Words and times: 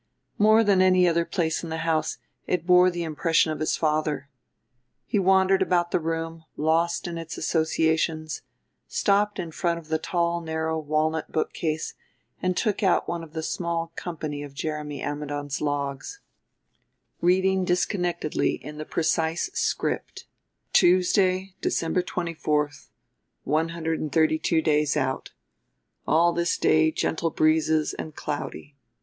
More 0.39 0.63
than 0.63 0.81
any 0.81 1.07
other 1.07 1.25
place 1.25 1.61
in 1.63 1.69
the 1.69 1.77
house 1.85 2.17
it 2.47 2.65
bore 2.65 2.89
the 2.89 3.03
impression 3.03 3.51
of 3.51 3.59
his 3.59 3.77
father. 3.77 4.29
He 5.05 5.19
wandered 5.19 5.61
about 5.61 5.91
the 5.91 5.99
room, 5.99 6.43
lost 6.57 7.05
in 7.07 7.19
its 7.19 7.37
associations, 7.37 8.41
stopped 8.87 9.37
in 9.37 9.51
front 9.51 9.77
of 9.77 9.89
the 9.89 9.99
tall 9.99 10.41
narrow 10.41 10.79
walnut 10.79 11.31
bookcase 11.31 11.93
and 12.41 12.57
took 12.57 12.81
out 12.81 13.07
one 13.07 13.21
of 13.23 13.33
the 13.33 13.43
small 13.43 13.91
company 13.95 14.41
of 14.41 14.55
Jeremy 14.55 15.03
Ammidon's 15.03 15.61
logs, 15.61 16.19
reading 17.21 17.63
disconnectedly 17.63 18.53
in 18.55 18.79
the 18.79 18.85
precise 18.85 19.51
script: 19.53 20.25
"Tuesday, 20.73 21.53
December 21.61 22.01
24. 22.01 22.71
132 23.43 24.61
days 24.63 24.97
out. 24.97 25.29
All 26.07 26.33
this 26.33 26.57
day 26.57 26.89
gentle 26.91 27.29
breezes 27.29 27.93
and 27.93 28.15
cloudy. 28.15 28.75